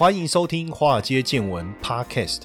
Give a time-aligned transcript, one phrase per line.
[0.00, 2.44] 欢迎收听《华尔街见闻》Podcast。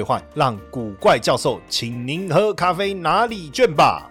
[0.01, 4.09] 兑换让古怪教授请您喝咖啡拿礼券吧。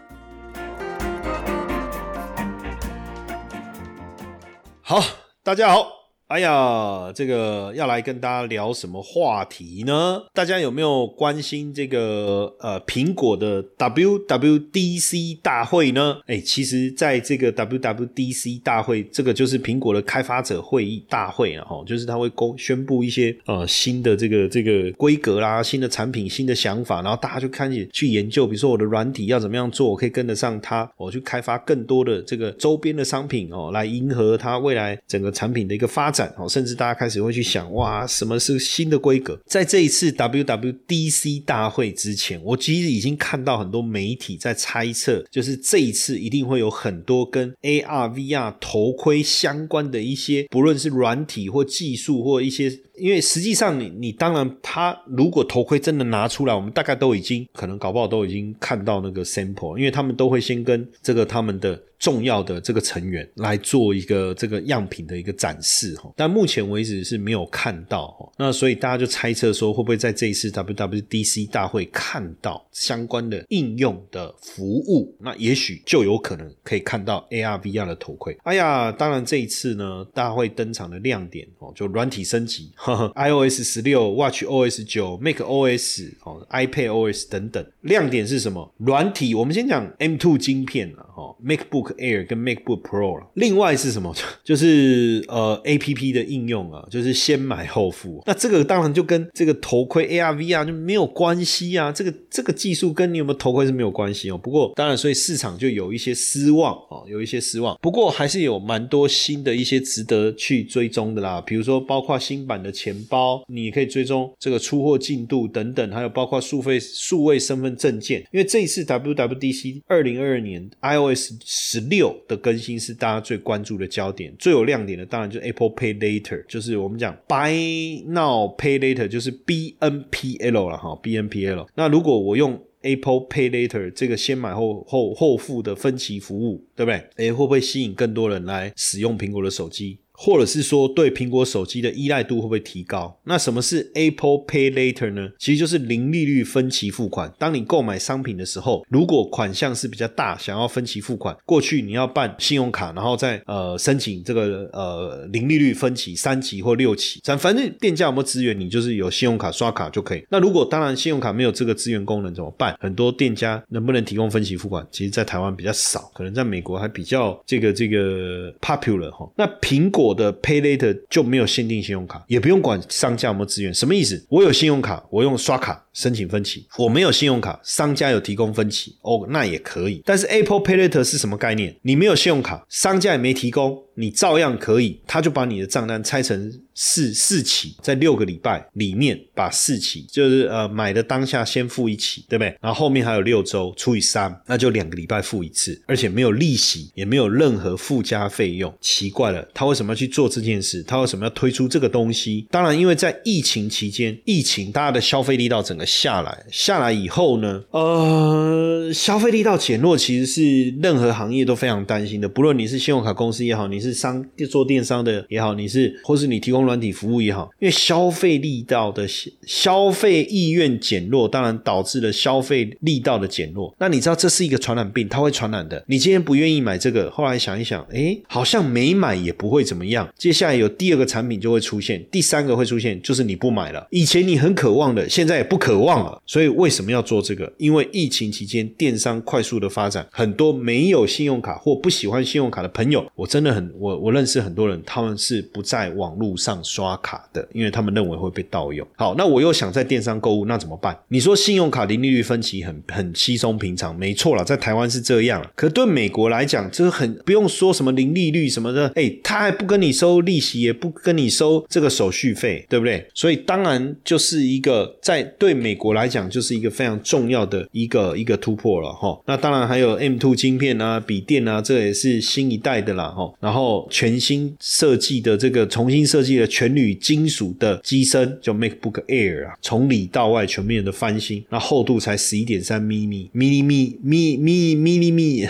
[4.81, 5.03] 好，
[5.43, 6.00] 大家好。
[6.31, 10.23] 哎呀，这个要来跟大家聊什么话题呢？
[10.33, 16.19] 大家有没有关心这个呃苹果的 WWDC 大会呢？
[16.29, 36.20] 哎，其实在这个 WWDC 大会，这个就是苹果的开发者会议大会啊，哈，就是他会公宣布一些呃新的这个这个规格啦、新的产品、新的想法，然后大家就开始去研究，比如说我的软体要怎么样做，我可以跟得上它，我去开发更多的这个周边的商品哦，来迎合它未来整个产品的一个发展。
[36.37, 39.39] 哦，甚至大家开始会去想，哇，什么是新的规格？
[39.47, 52.81] 在这一次 WWDC 大会之前，我其实已经看到很多媒体在猜测，就是这一次一定会有很多跟 AR、VR 头盔相关的一些，不论是软体或技术或一些。
[52.97, 66.13] 因为实际上，你你当然，他如果头盔真的拿出来，我们大概都已经可能搞不好都已经看到那个 sample，因为他们都会先跟这个他们的重要的这个成员来做一个这个样品的一个展示哈。
[66.17, 68.33] 但目前为止是没有看到哈。
[68.39, 75.15] 那所以大家就猜测说，会不会在这一次 WWDC 大会看到相关的应用的服务？
[75.21, 78.37] 那也许就有可能可以看到 AR、VR 的头盔。
[78.45, 82.73] 哎呀，当然这一次呢，大会登场的亮点哦，就软体升级。
[83.15, 88.73] iOS 十六、Watch OS 九、Mac OS 哦、iPad OS 等等，亮点是什么？
[88.79, 94.13] 软体，我们先讲 M2 晶片啊，哈，MacBook Air 跟 MacBook Pro 另外是什么？
[94.43, 98.23] 就是呃 APP 的应用啊，就是先买后付。
[98.27, 101.93] 那这个当然就跟这个头盔 AR、VR 就没有关系啊。
[101.93, 104.39] 这个这个技术跟你有没有头盔是没有关系哦。
[104.39, 107.79] 不过当然，所以市场就有一些失望哦，有一些失望。
[107.81, 112.71] 不过还是有蛮多新的一些值得去追踪的啦，比如说包括新版的。
[112.81, 118.21] 钱包，你可以追踪这个出货进度等等，还有包括数费数位身份证件。
[118.33, 131.67] 因为这一次 WWDC 二零二二年 iOS 十六的更新是大家最关注的焦点，最有亮点的当然就是 Apple Pay Later，就是我们讲 Buy Now Pay Later，就是 BNPL 了哈，BNPL。
[131.75, 137.05] 那如果我用 Apple Pay Later 这个先买后后后付的分期服务，对不对？
[137.17, 139.99] 诶，会不会吸引更多人来使用苹果的手机？
[140.23, 143.19] 或者是说对苹果手机的依赖度会不会提高？
[143.25, 145.31] 那什么是 Apple Pay Later 呢？
[145.39, 147.33] 其实就是零利率分期付款。
[147.39, 160.23] 当你购买商品的时候，如果款项是比较大，想要分期付款，过去你要办信用卡，然后再呃申请这个呃零利率分期三期或六期，咱反正店家有没有资源，你就是有信用卡刷卡就可以。
[160.29, 162.77] 那如果当然信用卡没有这个资源功能怎么办？
[162.79, 164.87] 很多店家能不能提供分期付款？
[164.91, 169.27] 其实，在台湾比较少，可能在美国还比较这个这个 popular 哈。
[169.35, 170.10] 那苹果。
[170.11, 173.73] 我的 Pay Later 就没有限定信用卡，也不用管商家有没有资源。
[173.73, 174.27] 什么意思？
[174.29, 180.03] 我有信用卡，我用刷卡申请分期；我没有信用卡，商家有提供分期，哦，那也可以。
[180.05, 181.77] 但是 Apple Pay Later 是什么概念？
[181.83, 183.85] 你没有信用卡，商家也没提供。
[184.01, 192.57] 你照样可以，他就把你的账单拆成四四期，在六个礼拜里面把四期，就是呃买的当下先付一期，对不对？
[192.61, 198.75] 然后后面还有六周除以三，那就两个礼拜付一次，而且没有利息，也没有任何附加费用。
[198.81, 200.83] 奇怪了，他为什么要去做这件事？
[200.83, 202.47] 他为什么要推出这个东西？
[202.51, 212.29] 当然，因为在疫情期间，疫情大家的消费力道整个下来，下来以后呢，呃，消费力道减弱，其实是任何行业都非常担心的。
[212.29, 219.07] 不论你是信用卡公司也好，你是商做电商的也好，你是或是你提供软体服务也好，因为消费力道的
[219.47, 223.75] 消费意愿减弱，当然导致了消费力道的减弱。
[223.79, 225.83] 那你知道这是一个传染病，它会传染的。
[225.87, 230.09] 你今天不愿意买这个，后来想一想，哎，好像没买也不会怎么样。
[230.19, 233.87] 接下来有第二个产品就会出现，第三个会出现，就是你不买了。
[233.91, 236.21] 以前你很渴望的，现在也不渴望了。
[236.27, 237.51] 所以为什么要做这个？
[237.57, 243.70] 因为疫情期间电商快速的发展，很多没有信用卡或不喜欢信用卡的朋友，我真的很。
[243.79, 248.87] 我我认识很多人，他们是不在网络上刷卡的，因为他们认为会被盗用。
[248.97, 250.97] 好，那我又想在电商购物，那怎么办？
[251.09, 255.45] 你说信用卡零利率分期很很稀松平常，没错了，在台湾是这样。
[255.55, 263.07] 可对美国来讲，这个很不用说什么零利率什么的，哎，他还不跟你收利息，也不跟你收这个手续费，对不对？
[263.15, 269.19] 所以当然就是一个在对美国来讲，就是一个非常重要的一个一个突破了哈。
[269.27, 273.33] 那当然还有 M two 晶片啊，笔电啊，这也是新一代的啦哈。
[273.41, 285.49] 然后后全新设计的这个重新设计的全铝金属的机身叫 macbook air 啊从里到外全面的翻新那厚度才十一点三 m 咪咪咪咪咪咪咪咪咪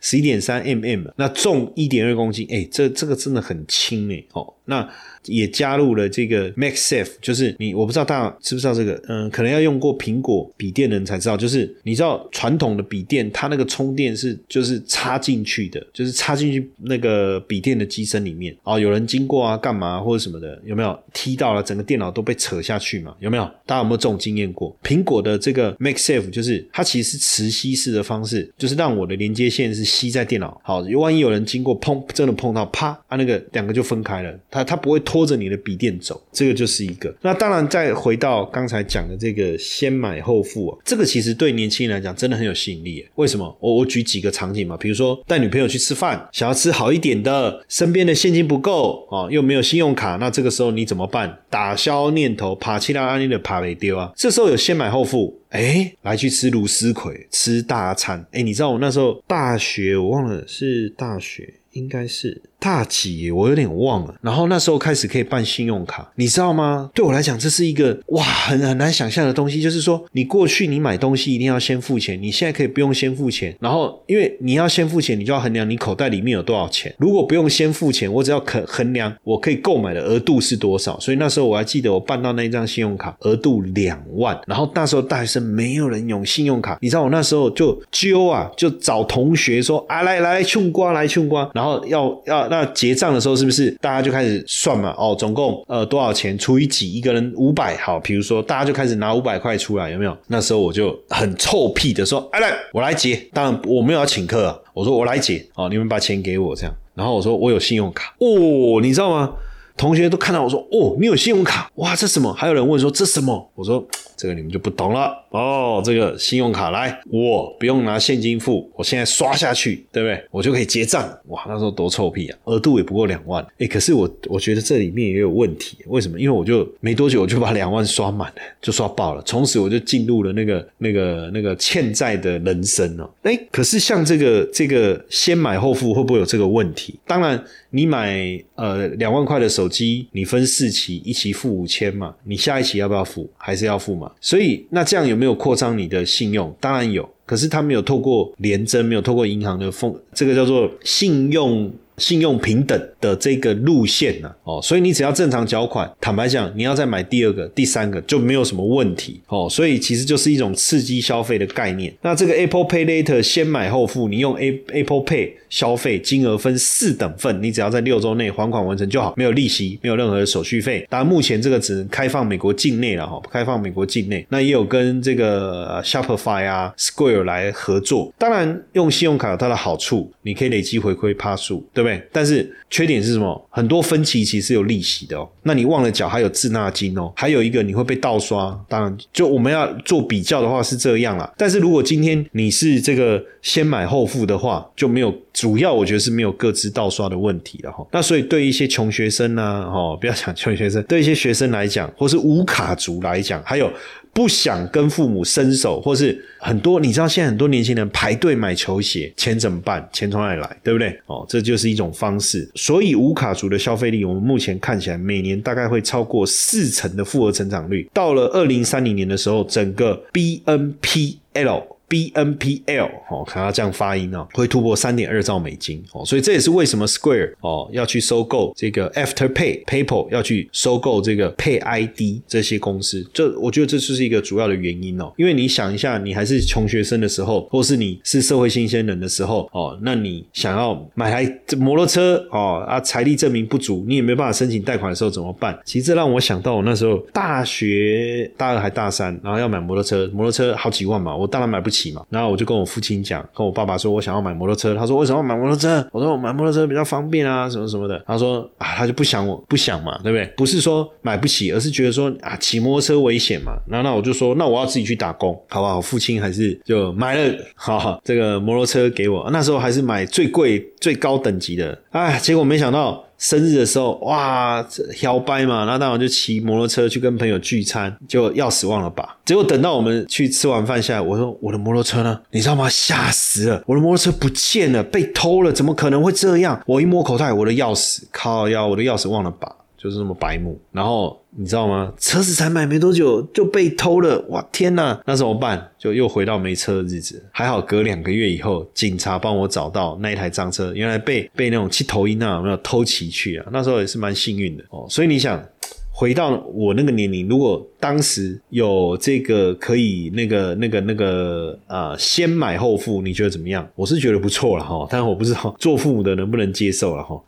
[0.00, 4.54] 十一点三 mm 那重一点二公斤哎这这个真的很轻哎哦。
[4.64, 4.88] 那。
[5.26, 23.14] 也加入了这个 MagSafe，就是你我不知道大家知不知道这个，嗯，可能要用过苹果笔电的人才知道，就是你知道传统的笔电它那个充电是就是插进去的，就是插进去那个笔电的机身里面哦，有人经过啊，干嘛或者什么的，有没有踢到了整个电脑都被扯下去嘛？
[23.20, 23.44] 有没有？
[23.64, 24.76] 大家有没有这种经验过？
[24.82, 35.02] 苹果的这个 MagSafe 就是它其实是磁吸式的方式，就是让我的连接线是吸在电脑，好，万一有人经过碰，真的碰到，啪啊，那个两个就分开了，它它不会。
[35.04, 37.12] 拖着你的笔电走，这个就是一个。
[37.22, 43.04] 那当然，再回到刚才讲的这个先买后付啊，这个其实对年轻人来讲真的很有吸引力。
[43.16, 43.54] 为什么？
[43.60, 51.40] 我我举几个场景嘛，比如说带女朋友去吃饭，想要吃好一点的，身边的现金不够啊，又没有信用卡，那这个时候你怎么办？
[51.50, 54.12] 打消念头，爬起来安利的爬没丢啊。
[54.16, 58.24] 这时候有先买后付，哎，来去吃卢斯葵，吃大餐。
[58.30, 62.40] 哎，你知道我那时候大学，我忘了是大学，应该是。
[62.62, 63.28] 大几？
[63.32, 64.14] 我有点忘了。
[64.22, 66.88] 然后那时候开始可以办信用卡，你知道吗？
[66.94, 69.60] 对我来讲，这是一个哇，很很难想象的东西。
[69.60, 73.52] 就是说，你过去你买东西一定要先付钱，你现在可以不用先付钱。
[73.58, 76.94] 然后，因为你要先付钱，你就要衡量你口袋里面有多少钱。
[76.98, 80.96] 如果不用先付钱，我只要可衡量我可以购买的额度是多少。
[81.00, 84.40] 所以那时候我还记得，我办到那一张信用卡额度两万。
[84.46, 92.51] 然后那时候大学生没有人用信用卡，你知道我那时候就揪啊，就找同学说啊，来来穷瓜来穷瓜，然后要要。
[92.52, 94.94] 那结账的时候是不是大家就开始算嘛？
[94.98, 97.74] 哦，总共呃多少钱除以几，一个人五百。
[97.78, 100.14] 好，比如说大家就开始拿五百块出来，有没有？
[100.26, 105.42] 那时候我就很臭屁的说：“哎来，我来结。”当然我没有要请客啊，我说我来结。
[105.54, 106.74] 哦，你们把钱给我这样。
[106.94, 108.14] 然后我说我有信用卡。
[108.18, 109.32] 哦，你知道吗？
[109.74, 111.70] 同学都看到我说：“哦，你有信用卡？
[111.76, 113.82] 哇，这什么？”还有人问说：“这什么？”我说。
[114.22, 115.82] 这个你们就不懂了哦。
[115.84, 120.24] 这个信用卡来，我不用拿现金付，我现在刷下去，对不对？
[120.30, 121.02] 我就可以结账。
[121.26, 122.38] 哇，那时候多臭屁啊！
[122.44, 123.44] 额度也不过两万。
[123.58, 125.78] 哎，可是我我觉得这里面也有问题。
[125.86, 126.20] 为什么？
[126.20, 129.22] 因为我就没多久我就把两万刷满了，就刷爆了。
[129.22, 133.10] 从此我就进入了那个那个那个欠债的人生哦。
[133.22, 137.00] 哎，可是像这个这个先买后付会不会有这个问题？
[137.04, 143.28] 当然，你买呃两万块的手机，你分四期，一期付五千嘛，你下一期要不要付？
[143.36, 144.11] 还是要付嘛？
[144.20, 146.54] 所以，那这样有没有扩张你的信用？
[146.60, 151.70] 当然有，可是他没有透过联征，没有透过银行的风，这个叫做信用。
[151.98, 161.92] 信用平等的这个路线呢，哦，所以你只要正常缴款，坦白讲，你要再买第二个、第三个就没有什么问题，哦，所以其实就是一种刺激消费的概念。
[162.00, 170.84] 那这个 Apple Pay Later 先买后付，你用 A Apple Pay 消费，金额分四等份，你只要在六周内还款完成就好，没有利息，没有任何的手续费。
[170.88, 174.26] 当然，目前这个只能开放美国境内了，哈，开放美国境内。
[174.30, 178.12] 那也有跟这个 Shopify 啊、Square 有来合作。
[178.18, 181.88] 当然，用信用卡有它的好处，你可以累积回馈趴数，对不。
[181.88, 183.48] 对，但是缺点是什么？
[183.50, 185.28] 很多分期其实有利息的哦。
[185.42, 187.12] 那你忘了缴，还有滞纳金哦。
[187.14, 188.58] 还有一个你会被盗刷。
[188.68, 191.30] 当然，就我们要做比较的话是这样啦。
[191.36, 197.86] 但是如果今天你是这个先买后付的话，就没有主要，我觉得是没有各自盗刷的问题了哈。
[197.92, 203.70] 那所以对一些穷学生呢，哈，不要讲穷学生，对一些学生来讲，或是无卡族来讲，还有。
[204.14, 209.88] 不想跟父母伸手，或是很多你知道，现在很多年轻人排队买球鞋，钱怎么办？
[209.92, 210.56] 钱从哪里来？
[210.62, 211.00] 对不对？
[211.06, 212.48] 哦，这就是一种方式。
[212.54, 217.88] 所以无卡族的消费力，我们目前看起来每年大概会超过四成的复合成长率。
[217.94, 221.62] 到了二零三零年的时候，整个 BNPL。
[221.92, 235.12] B N P L 哦，看他这样发音哦，会突破三点二兆美金哦，所以这也是为什么 Square 哦要去收购这个 After Pay PayPal 要去收购这个 Pay ID 这些公司，这我觉得这就是一个主要的原因哦。
[235.18, 245.58] 因为你想一下，你还是穷学生的时候，或是你是社会新鲜人的时候哦，那你想要买台摩托车哦啊，财力证明不足，你也没办法申请贷款的时候怎么办？
[245.66, 251.81] 其实这让我想到我那时候大学大二还大三，然后要买摩托车，摩托车好几万嘛，我当然买不起。
[251.82, 252.02] 起嘛。
[252.10, 255.86] 然后我就跟我父亲讲，跟我爸爸说我想要买摩托车，他说为什么要买摩托车？
[255.90, 258.02] 我说我买摩托车比较方便啊，什么什么的。
[258.06, 260.26] 他说啊，他就不想我不想嘛，对不对？
[260.36, 263.52] 不是说买不起，而是觉得说啊，骑摩托车危险嘛。
[263.66, 265.80] 然后那我就说，那我要自己去打工，好不好？
[265.80, 269.28] 父亲还是就买了好这个摩托车给我。
[269.32, 273.04] 那时候还是买最贵、最高等级的，哎，结果没想到。
[273.22, 274.66] 生日的时候，哇，
[275.02, 279.16] 摇摆嘛，然后当晚就骑摩托车去跟朋友聚餐，就钥匙忘了拔。
[279.24, 282.20] 结果等到我们去吃完饭下来，我说我的摩托车呢？
[282.32, 282.68] 你知道吗？
[282.68, 286.60] 吓死了，我的摩托车不见了，被偷了，怎么可能会这样？
[286.66, 289.48] 我一摸口袋，我的钥匙，靠腰，我的钥匙忘了拔。
[289.82, 291.92] 就是那么白目，然后你知道吗？
[291.98, 295.02] 车子才买没多久就被偷了，哇天哪！
[295.04, 295.70] 那怎么办？
[295.76, 297.20] 就又回到没车的日子。
[297.32, 303.46] 还好隔两个月以后，警察帮我找到那一台赃车，原来被被那种七头鹰啊，没有偷骑去啊。
[303.50, 304.86] 那时候也是蛮幸运的哦。
[304.88, 305.44] 所以你想
[305.90, 313.68] 回到我那个年龄，如果当时有这个可以那个那个那个啊，先买后付，你觉得怎么样？
[313.74, 317.20] 我是觉得不错了哈，但我不知道做父母的能不能接受了哈。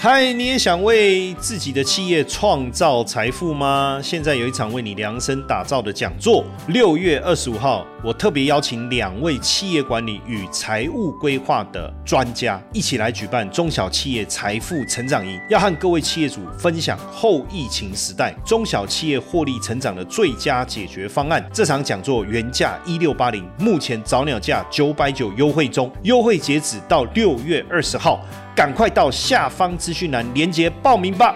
[0.00, 3.98] 嗨，你也想为自己的企业创造财富吗？
[4.00, 21.44] 现在有一场为你量身打造的讲座，六月二十五号，我特别邀请两位企业管理与财务规划的专家，一起来举办中小企业财富成长营，要和各位企业主分享后疫情时代中小企业获利成长的最佳解决方案。
[21.52, 28.24] 这场讲座原价一六八零，目前早鸟价九百九优惠中，优惠截止到六月二十号。
[28.58, 31.32] 赶快到下方资讯栏连接报名吧。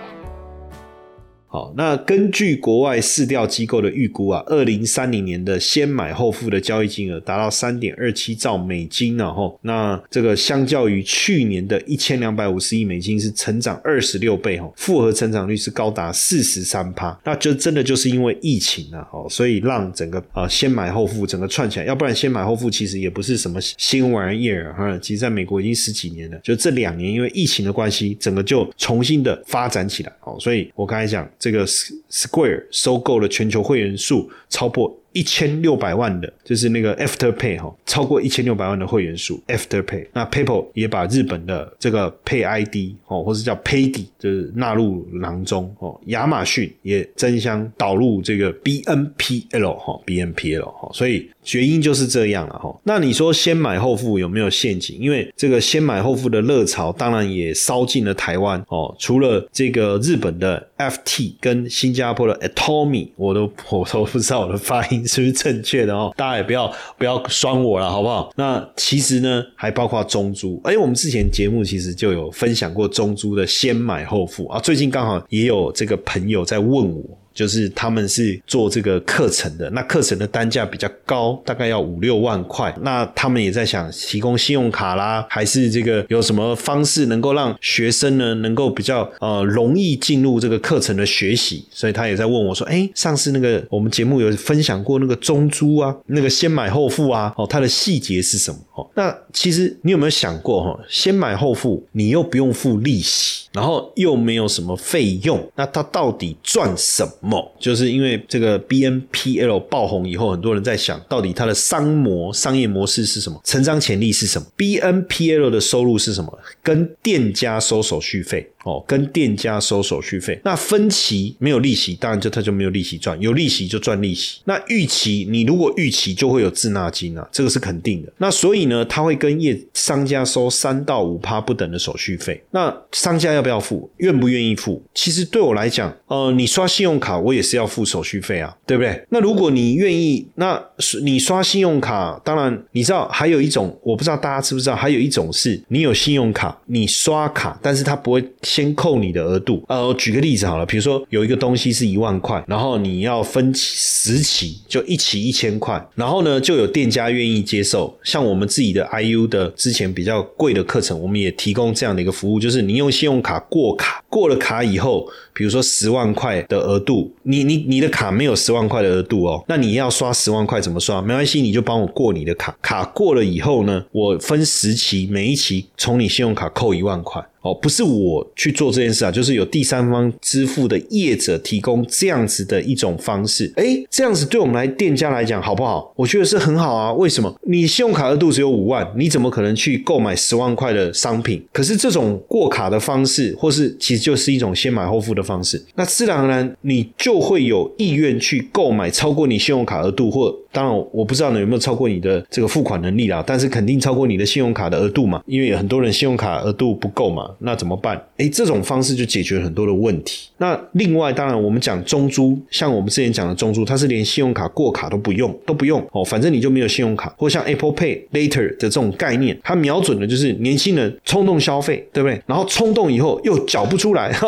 [1.52, 31.28] 好，那根据国外市调机构的预估啊，二零三零年的先买后付的交易金额达到三点二七兆美金呢，吼，那这个相较于去年的一千两百五十亿美金是成长二十六倍，吼，复合成长率是高达四十三趴，那就真的就是因为疫情啊，吼，所以让整个啊先买后付整个串起来，要不然先买后付其实也不是什么新玩意儿哈，其实在美国已经十几年了，就这两年因为疫情的关系，整个就重新的发展起来，哦，所以我刚才讲。
[31.42, 35.01] 这个 Square 收购了全球会员数超过。
[35.12, 39.42] 一千六百万的，就是那个 Afterpay 哈，超过一千六百万的会员数。
[39.48, 45.98] Afterpay，那 PayPal 也把日本的这个 Pay ID 哦，或是叫 Paydi，就是纳入囊中哦。
[46.06, 52.74] 亚马逊也争相导入这个 BNPL 哈，BNPL 哈，所以原因就是这样了哈。
[52.84, 54.98] 那你说先买后付有没有陷阱？
[54.98, 58.94] 因为这个先买后付的热潮，当然也烧进了台湾哦。
[58.98, 65.01] 除了这个日本的 FT 跟新加坡的 Atomy，我都 我都不知道我的发音。
[65.08, 66.12] 是不是正确的哦？
[66.16, 68.32] 大家也不要不要酸我了，好不好？
[68.36, 70.60] 那其实呢，还包括中珠。
[70.64, 74.60] 哎，我们之前节目其实就有分享过中珠的先买后付啊。
[74.60, 77.18] 最近刚好也有这个朋友在问我。
[77.34, 82.74] 就是他们是做这个课程的，那课程的单价比较高，大概要五六万块。
[82.82, 91.64] 那他们也在想提供信用卡啦，还是这个有什么方式能够让学生呢能够比较呃容易进入这个课程的学习？
[91.70, 98.58] 所以他也在问我说：“哎，上次那个我们节目有分享过那个中租啊，那个先买后付啊，哦，它的细节是什么？
[98.74, 107.04] 哦，那其实你有没有想过哈，先买后付，你又不用付利息，然后又没有什么费用，那它到底赚什？
[107.04, 107.12] 么？
[107.58, 116.38] 就是因为这个 B N P L 爆红以后，很多人在想到底它的商模商业模式是什么，成长潜力是什么？B N P L 的收入是什么？
[116.62, 118.51] 跟店家收手续费。
[118.64, 124.40] 哦，跟店家收手续费，那分期没有利息，当然就他就没有利息赚，有利息就赚利息。
[124.44, 128.12] 那预期，你如果预期就会有滞纳金啊，这个是肯定的。
[128.18, 132.40] 那所以呢，他会跟业商家收三到五趴不等的手续费。
[132.52, 133.90] 那商家要不要付？
[133.96, 134.80] 愿不愿意付？
[134.94, 139.04] 其实对我来讲，呃，你刷信用卡，我也是要付手续费啊，对不对？
[139.08, 140.62] 那如果你愿意，那
[141.02, 148.22] 你刷信用卡，当然你知道还有一种，我不知道大家知不知道，还有一种是你有信用卡，你刷卡，但是他不会。
[148.52, 157.98] 先扣你的额度，呃，举个例子好了，比如说有一个东西是一万块，然后你要分期十期，就一起一千块，然后呢，就有店家愿意接受。
[158.02, 171.00] 像我们自己的 IU 的之前比较贵的课程，我们也提供这样的一个服务，就是你用信用卡过卡，过了卡以后，比如说十万块的额度，你你你的卡没有十万块的额度哦，那你要刷十万块怎么刷？
[171.00, 177.24] 没关系，你就帮我过你的卡，卡过了以后呢，我分十期，每一期从你信用卡扣一万块。
[177.42, 183.52] 哦，不是我去做这件事啊，就是有第三方支付的业者提供这样子的一种方式。
[183.56, 185.92] 哎，这样子对我们来店家来讲好不好？
[185.96, 186.92] 我觉得是很好啊。
[186.92, 187.34] 为什么？
[187.48, 191.44] 你信用卡额度只有五万，你怎么可能去购买十万块的商品？
[191.52, 208.00] 可是这种过卡的方式，或是其实就是一种先买后付的方式，那自然而然你就会有意愿去购买超过你信用卡额度或当然我不知道呢有没有超过你的这个付款能力啦，但是肯定超过你的信用卡的额度嘛，因为有很多人信用卡额度不够嘛，那怎么办？
[208.18, 210.28] 哎，这种方式就解决了很多的问题。
[210.36, 222.20] 那另外，当然我们讲中租，像我们之前讲的中租，它是连信用卡过卡都不用，都不用哦，反正你就没有信用卡，或像 Apple Pay Later 的这种概念，它瞄准的就是年轻人冲动消费，对不对？
[222.26, 224.12] 然后冲动以后又缴不出来。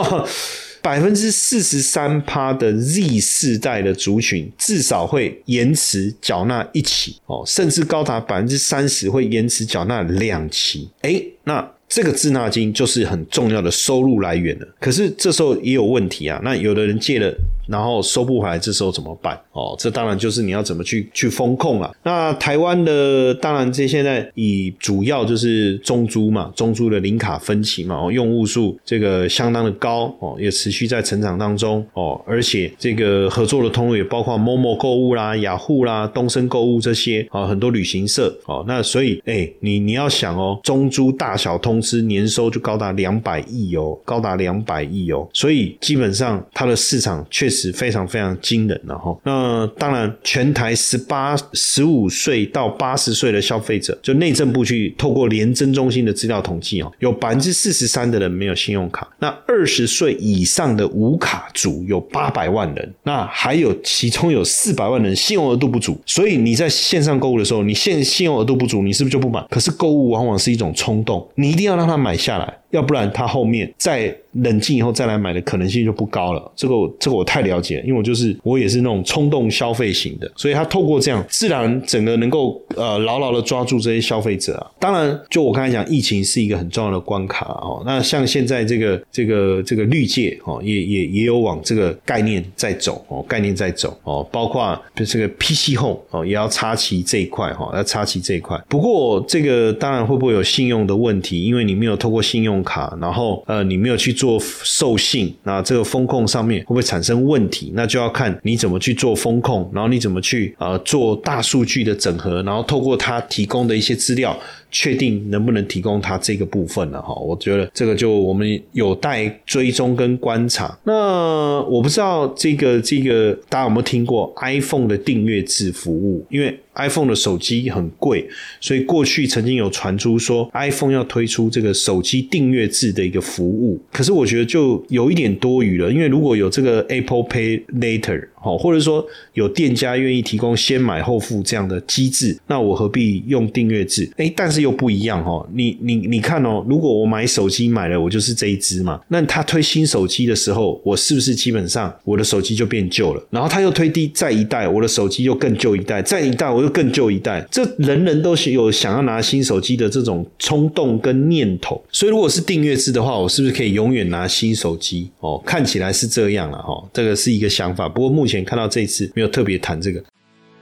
[0.85, 10.91] 百分之四十三趴的 Z 世代的族群至少会延迟缴纳一期哦，甚至高达百分之三十会延迟缴纳两期。
[11.01, 11.74] 哎，那。
[11.89, 16.41] 这个滞纳金就是很重要的收入来源了，可是这时候也有问题啊。
[16.43, 17.33] 那有的人借了，
[17.69, 19.39] 然后收不回来，这时候怎么办？
[19.53, 21.95] 哦，这当然就是你要怎么去去风控啊。
[22.03, 38.65] 那台湾的当然这现在以主要就是中租嘛，中租的零卡分期嘛，哦，用户数这个相当的高哦，也持续在成长当中哦，而且这个合作的通路也包括某某购物啦、雅虎啦、东升购物这些啊，很多旅行社哦。
[38.67, 41.74] 那所以哎，你你要想哦，中租大小通。
[41.75, 49.19] 公司年收就高达两百亿哦，高达两百亿哦，所以基本上它的市场确实非常非常惊人了哈。
[49.25, 59.09] 那当然，全台十八、十五岁到八十岁的消费者，就内政部去透过廉政中心的资料统计哦，有百分之四十三的人没有信用卡。
[59.19, 66.01] 那二十岁以上的无卡族有八百万人，那还有其中有四百万人信用额度不足。
[66.07, 69.45] 所以你在线上购物的时候，你现信用额度不足，你是不是就不买？
[69.51, 71.64] 可是购物往往是一种冲动，你一定。
[71.65, 74.15] 要让他买下来，要不然他后面再。
[74.43, 76.53] 冷静以后再来买的可能性就不高了。
[76.57, 84.67] 这个这个我太了解，因为我就是我也是那种冲动消费型的，所以他透过这样，自然整个能够呃牢牢的抓住这些消费者啊。
[84.81, 87.81] 当然，就我刚才讲，疫情是一个很重要的关卡哦。
[87.87, 94.77] 那像现在这个这个这个绿界哦，也也也有往这个概念在走哦，概念在走哦，包括
[95.07, 98.61] 这个 PC Home 哦，也要插旗这一块哈，要插旗这一块。
[98.69, 101.45] 不过这个当然会不会有信用的问题？
[101.45, 104.41] 因为你没有透过信用卡，然后呃你没有去做。
[104.65, 107.71] 授信，那这个风控上面会不会产生问题？
[107.75, 114.37] 那就要看你怎么去做风控，然后你怎么去呃做大数据的整合，然后透过他提供的一些资料。
[114.77, 117.15] 确定能不能提供它这个部分了哈？
[117.15, 120.77] 我觉得这个就我们有待追踪跟观察。
[120.83, 126.27] 那我不知道这个这个大家有没有听过 iPhone 的订阅制服务？
[126.29, 128.29] 因为 iPhone 的手机很贵，
[128.61, 133.81] 所以过去曾经有传出说 iPhone 要推出这个手机订阅制的一个服务。
[133.93, 138.29] 可是我觉得就有一点多余了，因为如果有这个 Apple Pay Later。
[138.45, 139.03] 好，或者说
[139.33, 144.07] 有店家愿意提供先买后付这样的机制，那我何必用订阅制？
[144.19, 145.49] 哎，但是又不一样哦。
[145.55, 149.01] 你你你看哦，如果我买手机买了，我就是这一支嘛。
[149.09, 153.27] 那他推新手机的时候，我是不是基本上我的手机就变旧了？
[153.31, 157.43] 然后他又推低再一代，我的手机又更旧一代，再一代我又更旧一代。
[157.51, 161.83] 这人人都是有想要拿新手机的这种冲动跟念头。
[161.91, 165.09] 所以如果是订阅制的话，我是不是可以永远拿新手机？
[165.21, 166.87] 哦，看起来是这样了哈。
[166.93, 168.34] 这个是一个想法，不过目前。
[168.43, 170.03] 看到这一次没有特别谈这个，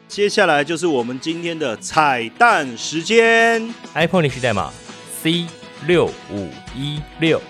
[0.09, 4.73] 接下来就是我们今天的彩蛋时间，iPhone 历史代码
[5.23, 5.47] C
[5.87, 7.41] 六五一六。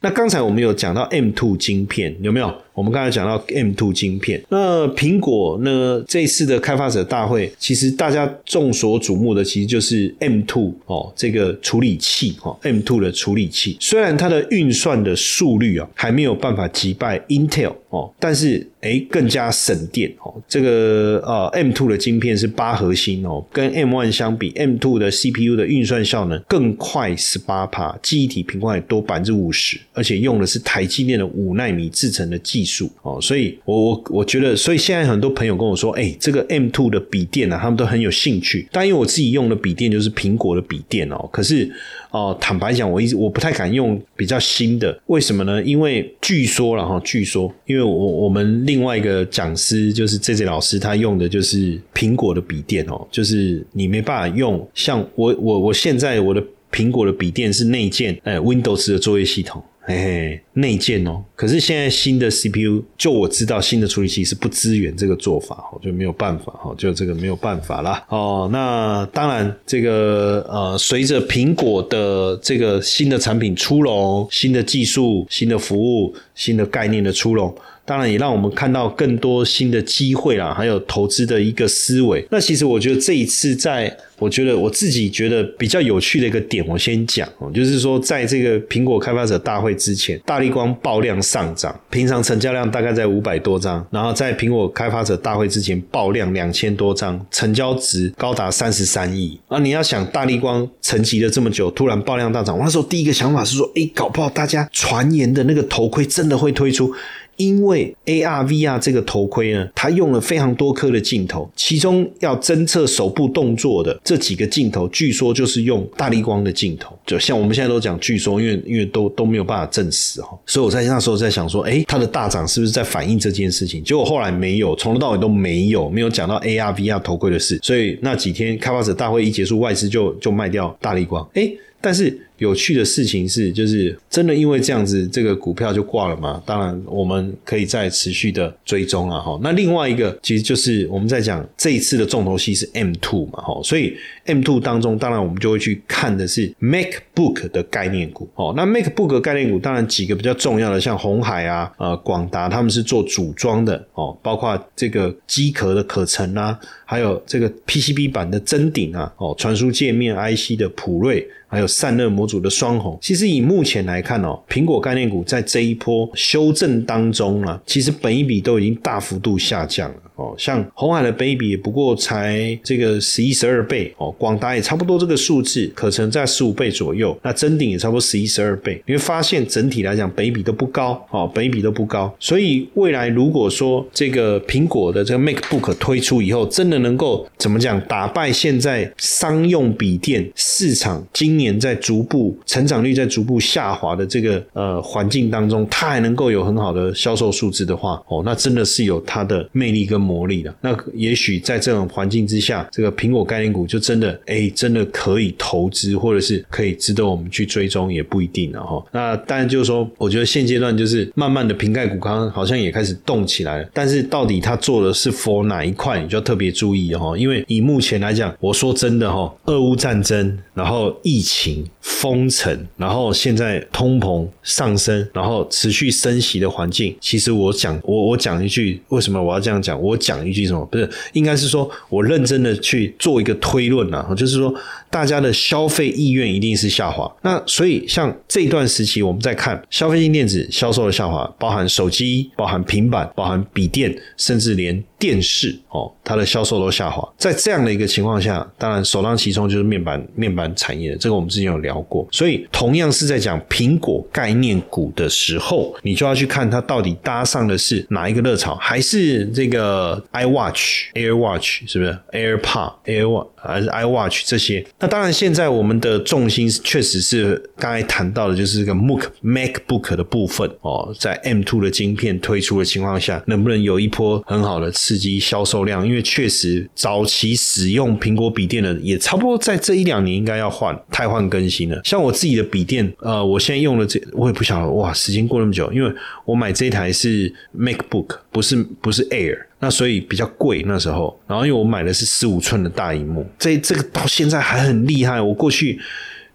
[0.00, 2.62] 那刚才我们有讲到 M two 晶片，有没有？
[2.76, 6.04] 我们刚才讲到 M two 晶片，那苹果呢？
[6.06, 20.34] 这次的开发者大会，其实大家众所瞩目的，其实就是 M two 哦，这个处理器哦，M two 的处理器，虽然它的运算的速率啊，还没有办法击败 Intel 哦，但是哎，更加省电哦。
[20.46, 32.65] 这个呃 M two 的晶片是八核心哦，跟 M one 相比，M two 的 CPU 的运算效能更快十八帕，记忆体频宽也多百分之五十，而且用的是台积电的五纳米制成的技。
[32.66, 38.68] 数哦，所以我我我觉得，所以现在很多朋友跟我说，哎，这个 M two 的笔电呢，他们都很有兴趣。
[38.72, 41.70] 但因为我自己用的笔电就是苹果的笔电哦，可是
[42.10, 45.62] 哦，坦白讲，我一直我不太敢用比较新的，为什么呢？
[45.62, 59.62] 因为据说了哈，据说，因为我我们另外一个讲师就是 J J 老师，他用的就是苹果的笔电哦，就是你没办法用，像我我我现在我的苹果的笔电是内建哎 Windows 的作业系统。
[59.88, 61.22] 嘿嘿，内建哦。
[61.36, 68.04] 可是现在新的 CPU，就我知道新的处理器是不支援这个做法，哦，就没有办法，哈，就这个没有办法啦。
[68.08, 77.54] 哦，那当然，这个呃，随着苹果的这个新的产品出笼，新的技术、新的服务、新的概念的出笼。
[77.86, 82.26] 当然也让我们看到更多新的机会啦，还有投资的一个思维。
[82.30, 83.96] 那其实我觉得这一次在。
[84.18, 99.38] 我觉得我自己觉得比较有趣的一个点，我先讲哦，就是说在这个苹果开发者大会之前，大力光爆量上涨，平常成交量大概在五百多张，然后在苹果开发者大会之前爆量两千多张，成交值高达三十三亿。
[99.48, 106.90] 啊，你要想大力光沉寂了这么久，突然爆量大涨，我那时候第一个想法是说，哎，搞不好大家传言的那个头盔真的会推出。
[107.36, 116.96] 因为 AR VR 这个头盔呢，它用了非常多颗的镜头，其中要侦测手部动作的这几个镜头，据说就是用大力光的镜头。
[117.06, 123.82] 就像我们现在都讲据说，因为因为都都没有办法证实哈，所以我在那时候在想说，哎，它的大涨是不是在反映这件事情？
[123.84, 127.58] 结果后来没有，从头到尾都没有，没有讲到 AR VR 头盔的事。
[127.62, 131.50] 所以那几天开发者大会一结束，外资就就卖掉大力光，哎。
[131.78, 136.42] 但是有趣的事情是，就是真的因为这样子，这个股票就挂了嘛？
[136.44, 139.38] 当然，我们可以再持续的追踪啊，哈。
[139.42, 143.60] 那另外一个，其实就是我们在讲这一次的重头戏是 M two 嘛，哈。
[143.62, 148.52] 所以 M two 当中，当然我们就会去看的是 MacBook 的概念股，哦。
[148.56, 161.26] 那 MacBook 概念股，当然几个比较重要的，像红海啊、呃广达，他们是做组装的，哦，包括这个机壳的可成啊，还有这个 PCB 板的真顶啊，哦，传输界面 IC 的普瑞。
[161.48, 169.96] 还有散热模组的双红，其实以目前来看哦，苹果概念股在这一波修正当中啊，其实本一比都已经大幅度下降了。
[170.16, 178.82] 哦，像红海的 baby 也不过才这个十一十二倍哦，广达也差不多这个数字，可成在十五倍左右，那真顶也差不多十一十二倍。
[178.86, 182.10] 你会发现整体来讲，本比都不高哦，本比都不高。
[182.18, 200.05] 所以未来如果说这个苹果的这个 MacBook 推出以后，真的能够怎么讲，打败现在商用笔电市场今年在逐步成长率在逐步下滑的这个呃环境当中，它还能够有很好的销售数字的话，哦，那真的是有它的魅力跟。
[200.06, 208.84] 魔力的那也许在这种环境之下，这个苹果概念股就真的哎，真的可以投资，或者是可以值得我们去追踪，也不一定了哈。
[208.92, 217.16] 那当然就是说，我觉得现阶段就是慢慢的瓶盖股刚刚好像也开始动起来了，但是到底它做的是 for 哪一块，你就要特别注意哈。
[217.18, 229.80] 因为以目前来讲，我说真的哈，俄乌战争，然后疫情封城，然后现在通膨上升，然后持续升息的环境，其实我讲我我讲一句，为什么我要这样讲？
[229.80, 230.64] 我讲一句什么？
[230.66, 234.54] 不是，应该是说我认真的去做一个推论啊，就是说。
[234.96, 247.06] 大家的消费意愿一定是下滑，那所以像这段时期，我们在看消费性电子销售的下滑，包含手机、包含平板、包含笔电，甚至连电视哦，它的销售都下滑。
[247.18, 252.08] 在这样的一个情况下，当然首当其冲就是面板面板产业，这个我们之前有聊过。
[252.10, 264.64] 所以同样是在讲苹果概念股的时候，你就要去看它到底搭上的是哪一个热潮，还是这个 iWatch、AirWatch 是不是 AirPod、AirWatch 还是 iWatch 这些？
[264.86, 275.86] 当然，现在我们的重心确实是刚才谈到的，就是这个 Mac MacBook 的部分哦，在 M two 的晶片推出的情况下，能不能有一波很好的刺激销售量？
[275.86, 281.80] 因为确实早期使用苹果笔电的也差不多在这一两年应该要换太换更新了。
[281.84, 285.92] 像我自己的笔电，呃，我现在用的这我也不晓得哇，时间过那么久，因为
[286.24, 289.38] 我买这台是 MacBook，不是不是 Air。
[289.58, 295.20] 那所以比较贵那时候，然后因为我买的是十五寸的大荧幕，这这个到现在还很厉害。
[295.20, 295.80] 我过去。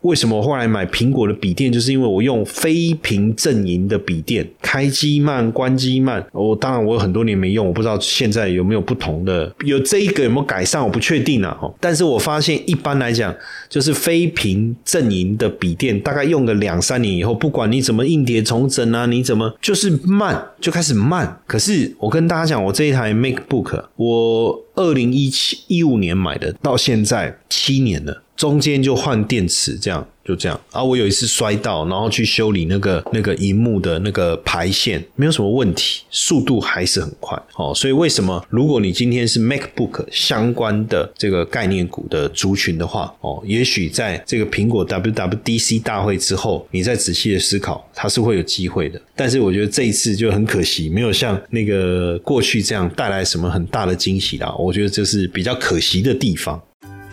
[0.02, 1.72] 为什么我后来买苹果的笔电？
[1.72, 6.26] 就是因为我用非屏阵营的笔电，开机慢，关机慢。
[6.32, 11.58] 我当然我有很多年没用，我不知道现在有没有不同的，有这一个有没有改善，我不确定啊。
[11.80, 13.34] 但是我发现一般来讲，
[13.70, 21.40] 就是非屏阵营的笔电，大概用个两三年以后，不管你怎么硬碟重整啊，你怎么就是慢，就开始慢。
[21.46, 28.24] 可是我跟大家讲，我这一台 MacBook，我二零一七一五年买的，到现在七年了。
[28.36, 30.84] 中间就换电池，这样就这样啊！
[30.84, 37.74] 我有一次摔到，然后去修理那个那个荧幕的那个排线，没有什么问题，速度还是很快哦。
[37.74, 49.02] 所以为什么如果你今天是 MacBook 相关的这个概念股的族群的话哦，也许在这个苹果 WWDC 大会之后，你再仔细的思考，它是会有机会的。
[49.16, 54.54] 但是我觉得这一次就很可惜，没有像那个过去这样带来什么很大的惊喜啦。
[54.58, 56.62] 我觉得这是比较可惜的地方。